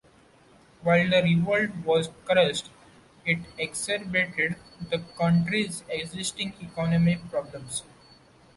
[0.81, 2.71] While the revolt was crushed,
[3.23, 4.55] it exacerbated
[4.89, 7.83] the country's existing economic problems.